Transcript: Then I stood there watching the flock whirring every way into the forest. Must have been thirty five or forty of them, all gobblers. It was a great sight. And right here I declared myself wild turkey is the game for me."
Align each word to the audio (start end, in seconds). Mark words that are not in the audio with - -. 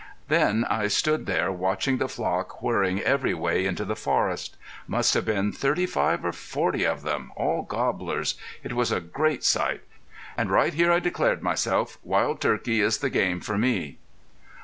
Then 0.29 0.65
I 0.65 0.87
stood 0.87 1.27
there 1.27 1.51
watching 1.51 1.99
the 1.99 2.07
flock 2.09 2.63
whirring 2.63 3.01
every 3.01 3.35
way 3.35 3.67
into 3.67 3.85
the 3.85 3.95
forest. 3.95 4.57
Must 4.87 5.13
have 5.13 5.25
been 5.25 5.51
thirty 5.51 5.85
five 5.85 6.25
or 6.25 6.31
forty 6.33 6.87
of 6.87 7.03
them, 7.03 7.31
all 7.35 7.61
gobblers. 7.61 8.33
It 8.63 8.73
was 8.73 8.91
a 8.91 8.99
great 8.99 9.43
sight. 9.43 9.81
And 10.35 10.49
right 10.49 10.73
here 10.73 10.91
I 10.91 10.97
declared 10.99 11.43
myself 11.43 11.99
wild 12.01 12.41
turkey 12.41 12.81
is 12.81 12.97
the 12.97 13.11
game 13.11 13.41
for 13.41 13.59
me." 13.59 13.99